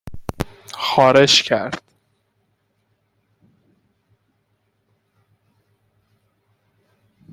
خارش 0.73 1.43
کرد 1.43 1.81